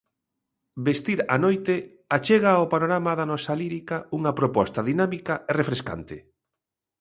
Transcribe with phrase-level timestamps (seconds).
[0.85, 1.79] 'Vestir a noite'
[2.17, 6.17] achega ao panorama da nosa lírica unha proposta dinámica e refrescante.